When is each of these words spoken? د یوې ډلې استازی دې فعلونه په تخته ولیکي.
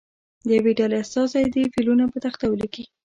د 0.45 0.47
یوې 0.57 0.71
ډلې 0.79 0.95
استازی 0.99 1.45
دې 1.53 1.63
فعلونه 1.73 2.03
په 2.11 2.17
تخته 2.25 2.45
ولیکي. 2.47 2.83